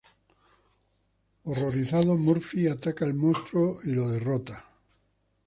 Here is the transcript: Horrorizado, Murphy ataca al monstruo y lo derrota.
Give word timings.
Horrorizado, 1.43 2.17
Murphy 2.17 2.67
ataca 2.67 3.05
al 3.05 3.13
monstruo 3.13 3.77
y 3.83 3.91
lo 3.91 4.09
derrota. 4.09 4.65